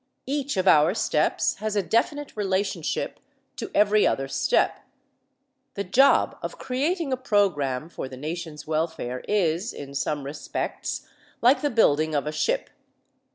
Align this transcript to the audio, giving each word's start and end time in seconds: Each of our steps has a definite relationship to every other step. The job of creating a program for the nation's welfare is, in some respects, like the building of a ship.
Each 0.25 0.57
of 0.57 0.67
our 0.67 0.95
steps 0.95 1.57
has 1.57 1.75
a 1.75 1.83
definite 1.83 2.35
relationship 2.35 3.19
to 3.55 3.69
every 3.75 4.07
other 4.07 4.27
step. 4.27 4.79
The 5.75 5.83
job 5.83 6.39
of 6.41 6.57
creating 6.57 7.13
a 7.13 7.17
program 7.17 7.87
for 7.87 8.09
the 8.09 8.17
nation's 8.17 8.65
welfare 8.65 9.19
is, 9.27 9.73
in 9.73 9.93
some 9.93 10.23
respects, 10.23 11.05
like 11.39 11.61
the 11.61 11.69
building 11.69 12.15
of 12.15 12.25
a 12.25 12.31
ship. 12.31 12.71